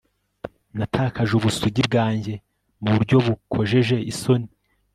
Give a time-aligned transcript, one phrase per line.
[0.77, 2.33] natakaje ubusugi bwanjye
[2.81, 4.49] mu buryo bukojeje isoni